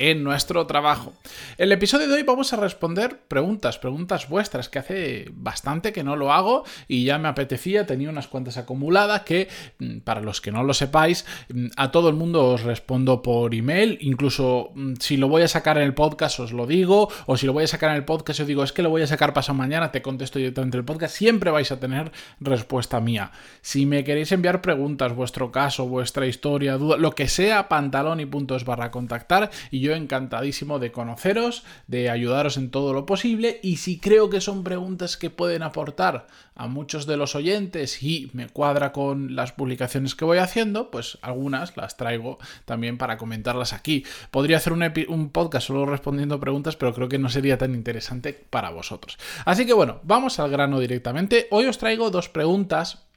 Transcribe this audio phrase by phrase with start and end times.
[0.00, 1.12] en nuestro trabajo.
[1.58, 6.16] El episodio de hoy vamos a responder preguntas, preguntas vuestras, que hace bastante que no
[6.16, 10.52] lo hago y ya me apetecía, tenía unas cuantas acumuladas que, mm, para los que
[10.52, 15.18] no lo sepáis, mm, a todo el mundo os respondo por email, incluso mm, si
[15.18, 17.68] lo voy a sacar en el podcast os lo digo, o si lo voy a
[17.68, 20.00] sacar en el podcast os digo, es que lo voy a sacar pasado mañana, te
[20.00, 23.32] contesto directamente el podcast, siempre vais a tener respuesta mía.
[23.60, 28.26] Si me queréis enviar preguntas, vuestro caso, vuestra historia, duda, lo que sea, pantalón y
[28.26, 33.76] puntos barra contactar y yo encantadísimo de conoceros, de ayudaros en todo lo posible y
[33.76, 38.48] si creo que son preguntas que pueden aportar a muchos de los oyentes y me
[38.48, 44.04] cuadra con las publicaciones que voy haciendo, pues algunas las traigo también para comentarlas aquí.
[44.30, 48.32] Podría hacer un, un podcast solo respondiendo preguntas, pero creo que no sería tan interesante
[48.50, 49.18] para vosotros.
[49.44, 51.48] Así que bueno, vamos al grano directamente.
[51.50, 53.09] Hoy os traigo dos preguntas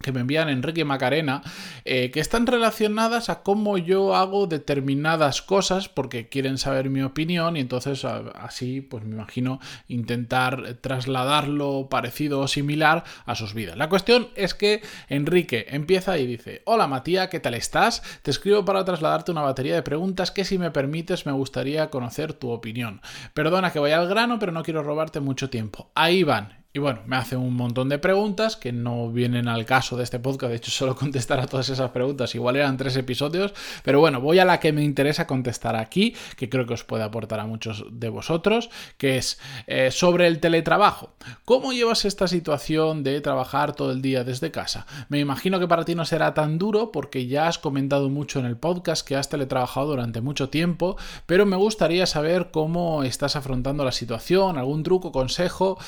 [0.00, 1.42] que me envían Enrique Macarena,
[1.84, 7.56] eh, que están relacionadas a cómo yo hago determinadas cosas porque quieren saber mi opinión
[7.56, 13.76] y entonces así, pues me imagino intentar trasladarlo parecido o similar a sus vidas.
[13.76, 18.02] La cuestión es que Enrique empieza y dice, hola Matías, ¿qué tal estás?
[18.22, 22.32] Te escribo para trasladarte una batería de preguntas que si me permites me gustaría conocer
[22.32, 23.00] tu opinión.
[23.34, 25.90] Perdona que vaya al grano, pero no quiero robarte mucho tiempo.
[25.94, 29.96] Ahí van, y bueno, me hace un montón de preguntas que no vienen al caso
[29.96, 30.50] de este podcast.
[30.50, 32.34] De hecho, solo contestar a todas esas preguntas.
[32.34, 33.54] Igual eran tres episodios.
[33.82, 37.04] Pero bueno, voy a la que me interesa contestar aquí, que creo que os puede
[37.04, 41.14] aportar a muchos de vosotros, que es eh, sobre el teletrabajo.
[41.46, 44.86] ¿Cómo llevas esta situación de trabajar todo el día desde casa?
[45.08, 48.44] Me imagino que para ti no será tan duro porque ya has comentado mucho en
[48.44, 53.86] el podcast que has teletrabajado durante mucho tiempo, pero me gustaría saber cómo estás afrontando
[53.86, 55.78] la situación, algún truco, consejo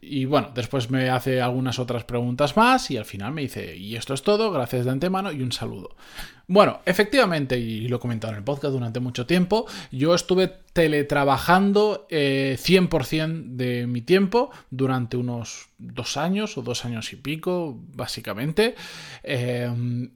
[0.00, 3.96] y bueno, después me hace algunas otras preguntas más y al final me dice, y
[3.96, 5.96] esto es todo, gracias de antemano y un saludo.
[6.50, 12.08] Bueno, efectivamente, y lo he comentado en el podcast durante mucho tiempo, yo estuve teletrabajando
[12.10, 18.74] 100% eh, de mi tiempo durante unos dos años o dos años y pico, básicamente.
[19.22, 19.68] Eh,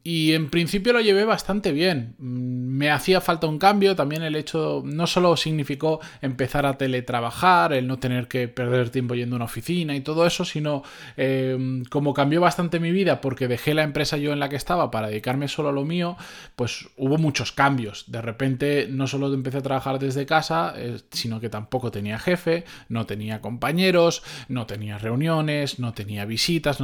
[0.05, 2.15] y en principio lo llevé bastante bien.
[2.19, 7.73] Mm, me hacía falta un cambio, también el hecho no solo significó empezar a teletrabajar,
[7.73, 10.83] el no tener que perder tiempo yendo a una oficina y todo eso, sino
[11.17, 14.91] eh, como cambió bastante mi vida porque dejé la empresa yo en la que estaba
[14.91, 16.17] para dedicarme solo a lo mío,
[16.57, 18.05] pues hubo muchos cambios.
[18.09, 22.65] De repente no solo empecé a trabajar desde casa, eh, sino que tampoco tenía jefe,
[22.89, 26.79] no tenía compañeros, no tenía reuniones, no tenía visitas,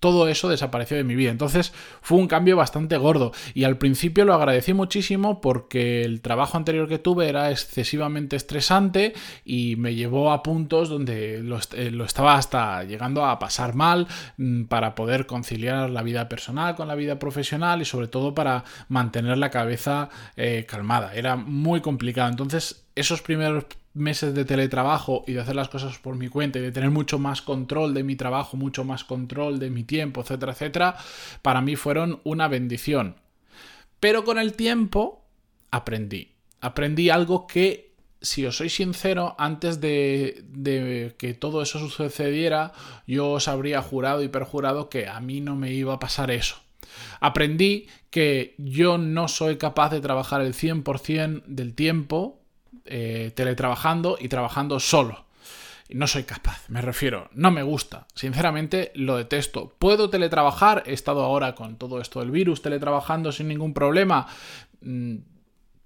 [0.00, 1.30] todo eso desapareció de mi vida.
[1.30, 6.56] Entonces fue un cambio bastante gordo y al principio lo agradecí muchísimo porque el trabajo
[6.56, 9.14] anterior que tuve era excesivamente estresante
[9.44, 14.06] y me llevó a puntos donde lo, eh, estaba hasta llegando a pasar mal
[14.36, 18.64] mm, para poder conciliar la vida personal con la vida profesional y sobre todo para
[18.88, 21.14] mantener la cabeza eh, calmada.
[21.14, 22.30] Era muy complicado.
[22.30, 23.66] Entonces, esos primeros
[23.96, 27.18] meses de teletrabajo y de hacer las cosas por mi cuenta y de tener mucho
[27.18, 30.96] más control de mi trabajo, mucho más control de mi tiempo, etcétera, etcétera,
[31.42, 33.16] para mí fueron una bendición.
[33.98, 35.24] Pero con el tiempo
[35.70, 36.32] aprendí.
[36.60, 42.72] Aprendí algo que, si os soy sincero, antes de, de, que todo eso sucediera,
[43.06, 46.65] yo os habría jurado y perjurado que a mí no me iba a pasar eso.
[47.20, 52.40] Aprendí que yo no soy capaz de trabajar el 100% del tiempo
[52.84, 55.26] eh, teletrabajando y trabajando solo.
[55.88, 59.72] No soy capaz, me refiero, no me gusta, sinceramente lo detesto.
[59.78, 60.82] ¿Puedo teletrabajar?
[60.86, 64.26] He estado ahora con todo esto del virus teletrabajando sin ningún problema.
[64.80, 65.16] Mm,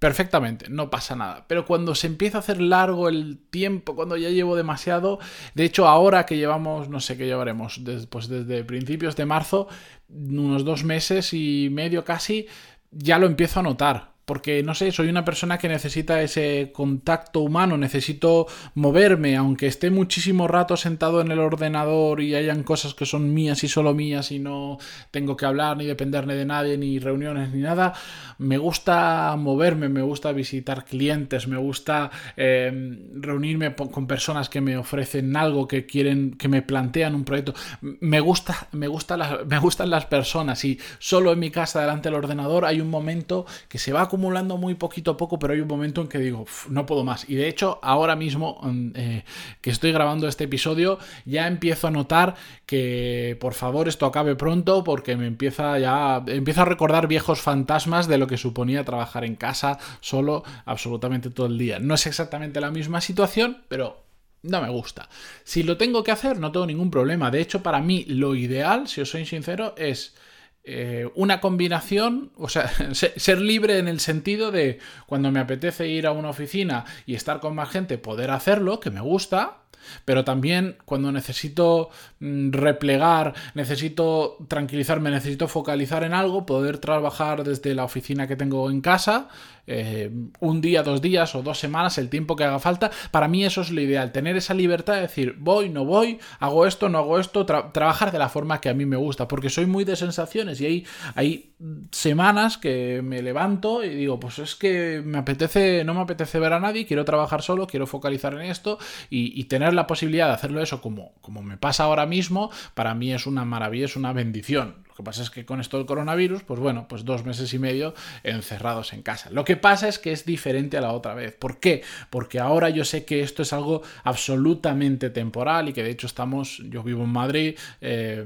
[0.01, 1.45] perfectamente, no pasa nada.
[1.47, 5.19] Pero cuando se empieza a hacer largo el tiempo, cuando ya llevo demasiado,
[5.53, 7.79] de hecho ahora que llevamos, no sé qué llevaremos,
[8.09, 9.67] pues desde principios de marzo,
[10.09, 12.47] unos dos meses y medio casi,
[12.89, 17.41] ya lo empiezo a notar porque no sé, soy una persona que necesita ese contacto
[17.41, 23.05] humano, necesito moverme, aunque esté muchísimo rato sentado en el ordenador y hayan cosas que
[23.05, 24.77] son mías y solo mías y no
[25.11, 27.91] tengo que hablar ni depender de nadie, ni reuniones ni nada,
[28.37, 34.77] me gusta moverme, me gusta visitar clientes, me gusta em, reunirme con personas que me
[34.77, 37.53] ofrecen algo, que quieren, que me plantean un proyecto.
[37.81, 42.17] Me gusta, me gusta me gustan las personas y solo en mi casa delante del
[42.17, 45.61] ordenador hay un momento que se va como acumulando muy poquito a poco, pero hay
[45.61, 47.27] un momento en que digo, no puedo más.
[47.27, 49.23] Y de hecho, ahora mismo mm, eh,
[49.61, 52.35] que estoy grabando este episodio, ya empiezo a notar
[52.67, 58.07] que por favor esto acabe pronto porque me empieza ya, empiezo a recordar viejos fantasmas
[58.07, 61.79] de lo que suponía trabajar en casa solo absolutamente todo el día.
[61.79, 64.03] No es exactamente la misma situación, pero
[64.43, 65.09] no me gusta.
[65.43, 67.31] Si lo tengo que hacer, no tengo ningún problema.
[67.31, 70.13] De hecho, para mí lo ideal, si os soy sincero, es
[70.63, 76.05] eh, una combinación, o sea, ser libre en el sentido de cuando me apetece ir
[76.05, 79.60] a una oficina y estar con más gente, poder hacerlo, que me gusta,
[80.05, 81.89] pero también cuando necesito
[82.19, 88.69] mm, replegar, necesito tranquilizarme, necesito focalizar en algo, poder trabajar desde la oficina que tengo
[88.69, 89.29] en casa
[89.67, 92.91] eh, un día, dos días o dos semanas, el tiempo que haga falta.
[93.11, 96.65] Para mí eso es lo ideal, tener esa libertad de decir voy, no voy, hago
[96.65, 99.65] esto, no hago esto, trabajar de la forma que a mí me gusta, porque soy
[99.65, 100.85] muy de sensaciones y hay,
[101.15, 101.50] hay
[101.91, 106.53] semanas que me levanto y digo, pues es que me apetece, no me apetece ver
[106.53, 108.79] a nadie, quiero trabajar solo, quiero focalizar en esto
[109.09, 113.13] y, tener la posibilidad de hacerlo eso como, como me pasa ahora mismo, para mí
[113.13, 114.75] es una maravilla, es una bendición.
[115.01, 117.95] Que pasa es que con esto del coronavirus, pues bueno, pues dos meses y medio
[118.23, 119.31] encerrados en casa.
[119.31, 121.35] Lo que pasa es que es diferente a la otra vez.
[121.35, 121.81] ¿Por qué?
[122.11, 126.61] Porque ahora yo sé que esto es algo absolutamente temporal y que de hecho estamos,
[126.69, 128.23] yo vivo en Madrid, eh,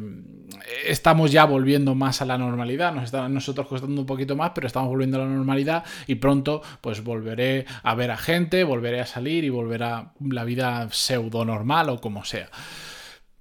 [0.85, 4.67] estamos ya volviendo más a la normalidad, nos está nosotros costando un poquito más, pero
[4.67, 9.05] estamos volviendo a la normalidad y pronto pues volveré a ver a gente, volveré a
[9.05, 12.49] salir y volverá la vida pseudo normal o como sea.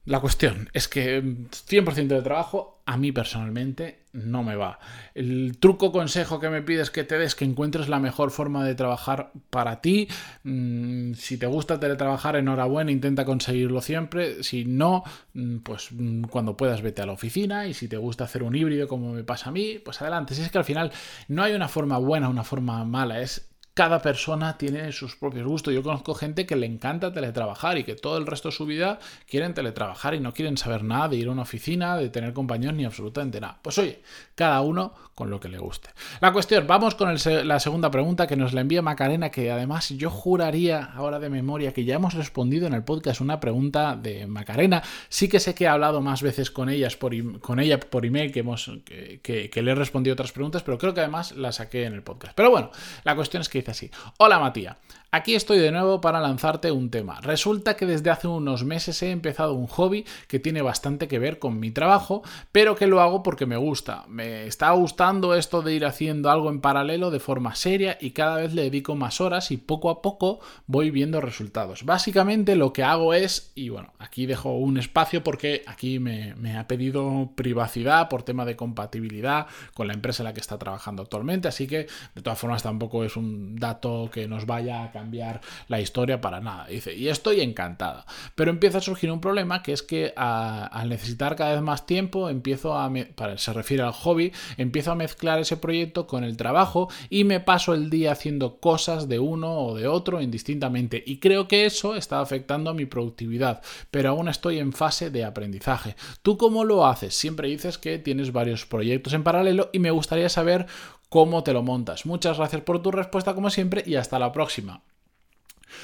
[0.06, 4.78] La cuestión es que 100% de trabajo a mí personalmente no me va.
[5.14, 8.74] El truco consejo que me pides que te des que encuentres la mejor forma de
[8.74, 10.08] trabajar para ti.
[10.42, 14.42] Mm, si te gusta teletrabajar, enhorabuena, intenta conseguirlo siempre.
[14.42, 18.24] Si no, mm, pues mm, cuando puedas vete a la oficina y si te gusta
[18.24, 20.34] hacer un híbrido como me pasa a mí, pues adelante.
[20.34, 20.92] Si es que al final
[21.28, 25.74] no hay una forma buena, una forma mala, es cada persona tiene sus propios gustos.
[25.74, 29.00] Yo conozco gente que le encanta teletrabajar y que todo el resto de su vida
[29.28, 32.76] quieren teletrabajar y no quieren saber nada de ir a una oficina, de tener compañeros
[32.76, 33.58] ni absolutamente nada.
[33.60, 34.00] Pues oye,
[34.36, 35.90] cada uno con lo que le guste.
[36.20, 40.08] La cuestión, vamos con la segunda pregunta que nos la envía Macarena, que además yo
[40.08, 44.82] juraría ahora de memoria que ya hemos respondido en el podcast una pregunta de Macarena.
[45.08, 48.30] Sí que sé que he hablado más veces con, ellas por, con ella por email
[48.30, 51.84] que, hemos, que, que le he respondido otras preguntas, pero creo que además la saqué
[51.84, 52.34] en el podcast.
[52.36, 52.70] Pero bueno,
[53.02, 53.90] la cuestión es que así.
[54.18, 54.76] Hola Matías,
[55.14, 57.20] aquí estoy de nuevo para lanzarte un tema.
[57.20, 61.38] Resulta que desde hace unos meses he empezado un hobby que tiene bastante que ver
[61.38, 64.04] con mi trabajo, pero que lo hago porque me gusta.
[64.08, 68.36] Me está gustando esto de ir haciendo algo en paralelo de forma seria y cada
[68.36, 71.84] vez le dedico más horas y poco a poco voy viendo resultados.
[71.84, 76.56] Básicamente lo que hago es, y bueno, aquí dejo un espacio porque aquí me, me
[76.56, 81.02] ha pedido privacidad por tema de compatibilidad con la empresa en la que está trabajando
[81.02, 85.40] actualmente, así que de todas formas tampoco es un dato que nos vaya a cambiar
[85.68, 86.66] la historia para nada.
[86.66, 88.06] Dice, y estoy encantada.
[88.34, 92.28] Pero empieza a surgir un problema que es que al necesitar cada vez más tiempo,
[92.28, 96.88] empiezo a, para, se refiere al hobby, empiezo a mezclar ese proyecto con el trabajo
[97.10, 101.02] y me paso el día haciendo cosas de uno o de otro indistintamente.
[101.06, 105.24] Y creo que eso está afectando a mi productividad, pero aún estoy en fase de
[105.24, 105.96] aprendizaje.
[106.22, 107.14] ¿Tú cómo lo haces?
[107.14, 110.66] Siempre dices que tienes varios proyectos en paralelo y me gustaría saber
[111.14, 112.06] cómo te lo montas.
[112.06, 114.82] Muchas gracias por tu respuesta como siempre y hasta la próxima.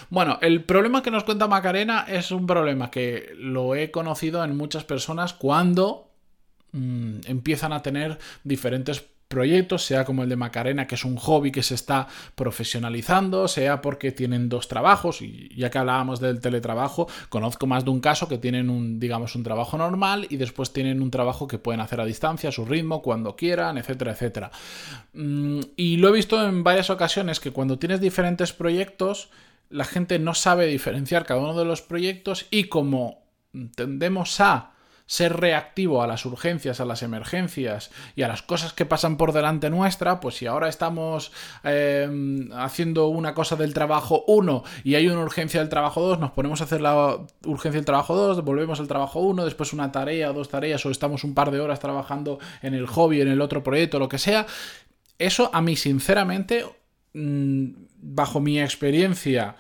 [0.09, 4.57] Bueno, el problema que nos cuenta Macarena es un problema que lo he conocido en
[4.57, 6.11] muchas personas cuando
[6.73, 11.53] mm, empiezan a tener diferentes proyectos, sea como el de Macarena, que es un hobby
[11.53, 17.07] que se está profesionalizando, sea porque tienen dos trabajos, y ya que hablábamos del teletrabajo,
[17.29, 21.01] conozco más de un caso que tienen un, digamos, un trabajo normal y después tienen
[21.01, 24.51] un trabajo que pueden hacer a distancia, a su ritmo, cuando quieran, etcétera, etcétera.
[25.13, 29.31] Mm, y lo he visto en varias ocasiones que cuando tienes diferentes proyectos,
[29.69, 33.23] la gente no sabe diferenciar cada uno de los proyectos y como
[33.77, 34.73] tendemos a
[35.11, 39.33] ser reactivo a las urgencias, a las emergencias y a las cosas que pasan por
[39.33, 41.33] delante nuestra, pues si ahora estamos
[41.65, 46.31] em, haciendo una cosa del trabajo 1 y hay una urgencia del trabajo 2, nos
[46.31, 50.31] ponemos a hacer la urgencia del trabajo 2, volvemos al trabajo 1, después una tarea
[50.31, 53.41] o dos tareas o estamos un par de horas trabajando en el hobby, en el
[53.41, 54.47] otro proyecto, lo que sea.
[55.19, 56.65] Eso a mí sinceramente,
[57.15, 59.57] mm, bajo mi experiencia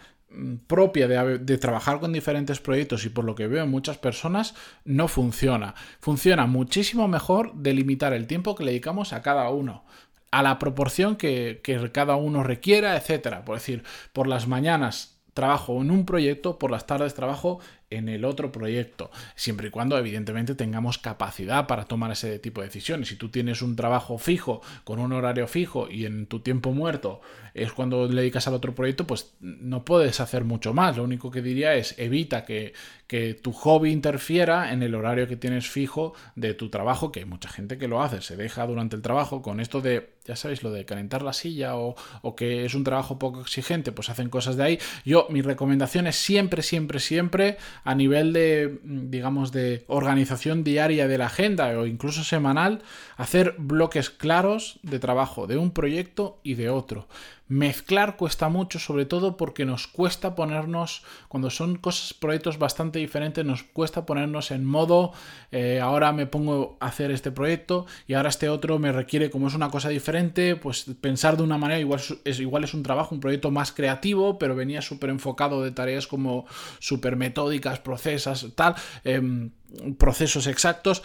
[0.66, 5.08] propia de, trabajar con diferentes proyectos y por lo que veo en muchas personas no
[5.08, 5.74] funciona.
[6.00, 9.84] Funciona muchísimo mejor delimitar el tiempo que le dedicamos a cada uno
[10.32, 13.44] a la proporción que, que cada uno requiera, etcétera.
[13.44, 13.82] Por decir,
[14.12, 17.58] por las mañanas trabajo en un proyecto, por las tardes trabajo
[17.90, 22.68] en el otro proyecto, siempre y cuando evidentemente tengamos capacidad para tomar ese tipo de
[22.68, 23.08] decisiones.
[23.08, 27.20] Si tú tienes un trabajo fijo, con un horario fijo y en tu tiempo muerto
[27.54, 30.96] es cuando le dedicas al otro proyecto, pues no puedes hacer mucho más.
[30.96, 32.74] Lo único que diría es evita que,
[33.06, 37.26] que tu hobby interfiera en el horario que tienes fijo de tu trabajo, que hay
[37.26, 40.62] mucha gente que lo hace, se deja durante el trabajo con esto de, ya sabéis,
[40.62, 44.28] lo de calentar la silla o, o que es un trabajo poco exigente, pues hacen
[44.28, 44.78] cosas de ahí.
[45.04, 51.18] Yo, mi recomendación es siempre, siempre, siempre a nivel de, digamos, de organización diaria de
[51.18, 52.82] la agenda o incluso semanal,
[53.16, 57.06] hacer bloques claros de trabajo de un proyecto y de otro.
[57.50, 63.44] Mezclar cuesta mucho, sobre todo porque nos cuesta ponernos, cuando son cosas, proyectos bastante diferentes,
[63.44, 65.10] nos cuesta ponernos en modo,
[65.50, 69.48] eh, ahora me pongo a hacer este proyecto y ahora este otro me requiere, como
[69.48, 73.16] es una cosa diferente, pues pensar de una manera, igual es, igual es un trabajo,
[73.16, 76.46] un proyecto más creativo, pero venía súper enfocado de tareas como
[76.78, 78.76] súper metódicas, procesas, tal.
[79.02, 79.50] Em,
[79.98, 81.02] procesos exactos,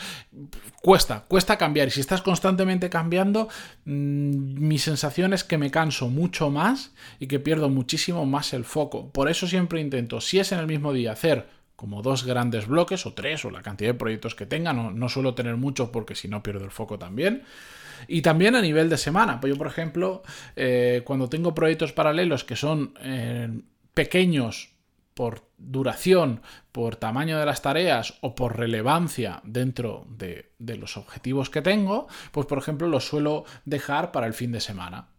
[0.81, 1.88] cuesta, cuesta cambiar.
[1.88, 3.48] Y si estás constantemente cambiando,
[3.86, 8.65] mm, mi sensación es que me canso mucho más y que pierdo muchísimo más el
[8.65, 9.12] foco.
[9.12, 13.05] Por eso siempre intento, si es en el mismo día, hacer como dos grandes bloques
[13.05, 16.27] o tres o la cantidad de proyectos que tenga, no, suelo tener muchos porque si
[16.27, 17.43] no pierdo el foco también.
[18.07, 20.24] Y también a nivel de semana, pues yo por ejemplo,
[20.55, 23.50] eh, cuando tengo proyectos paralelos que son eh,
[23.93, 24.75] pequeños
[25.15, 26.41] por duración,
[26.72, 32.45] por tamaño de las tareas o por relevancia dentro de, los objetivos que tengo, pues
[32.45, 35.14] por ejemplo los suelo dejar para el fin de semana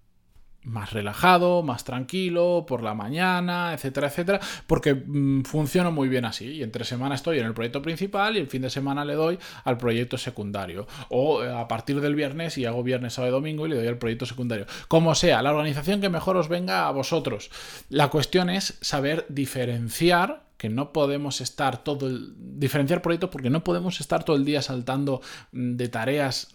[0.66, 6.46] más relajado, más tranquilo, por la mañana, etcétera, etcétera, porque mm, funciona muy bien así.
[6.46, 9.38] Y entre semana estoy en el proyecto principal y el fin de semana le doy
[9.64, 10.87] al proyecto secundario.
[11.08, 13.87] O eh, a partir del viernes y hago viernes, sábado y domingo y le doy
[13.87, 14.66] al proyecto secundario.
[14.88, 17.50] Como sea, la organización que mejor os venga a vosotros.
[17.88, 22.32] La cuestión es saber diferenciar que no podemos estar todo el...
[22.58, 25.20] diferenciar proyectos porque no podemos estar todo el día saltando
[25.52, 26.49] mm, de tareas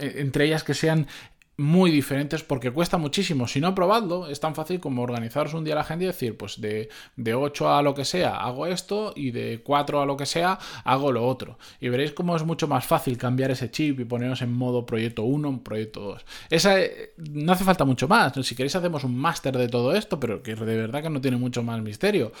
[0.00, 1.06] eh, entre ellas que sean
[1.58, 3.48] muy diferentes porque cuesta muchísimo.
[3.48, 4.28] Si no, probadlo.
[4.28, 7.74] Es tan fácil como organizaros un día la agenda y decir, pues de, de 8
[7.74, 11.26] a lo que sea hago esto y de 4 a lo que sea hago lo
[11.26, 11.58] otro.
[11.80, 15.24] Y veréis cómo es mucho más fácil cambiar ese chip y poneros en modo proyecto
[15.24, 16.24] 1, proyecto 2.
[16.50, 18.32] Esa, eh, no hace falta mucho más.
[18.46, 21.38] Si queréis hacemos un máster de todo esto, pero que de verdad que no tiene
[21.38, 22.32] mucho más misterio.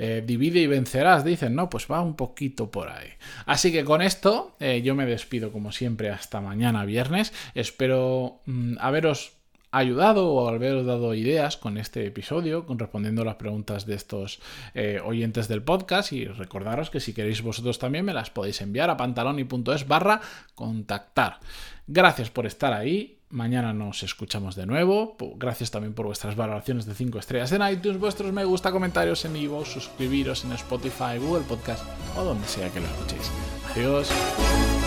[0.00, 1.68] Eh, divide y vencerás, dicen, ¿no?
[1.68, 3.08] Pues va un poquito por ahí.
[3.46, 7.32] Así que con esto eh, yo me despido como siempre hasta mañana viernes.
[7.54, 8.40] Espero
[8.80, 9.32] haberos
[9.70, 14.40] ayudado o haberos dado ideas con este episodio, con respondiendo las preguntas de estos
[14.74, 18.88] eh, oyentes del podcast y recordaros que si queréis vosotros también me las podéis enviar
[18.88, 20.20] a pantaloni.es barra
[20.54, 21.38] contactar.
[21.86, 25.16] Gracias por estar ahí Mañana nos escuchamos de nuevo.
[25.36, 29.36] Gracias también por vuestras valoraciones de 5 estrellas en iTunes, vuestros me gusta, comentarios en
[29.36, 31.84] Ivo, suscribiros en Spotify, Google Podcast
[32.16, 33.30] o donde sea que lo escuchéis.
[33.74, 34.77] Adiós.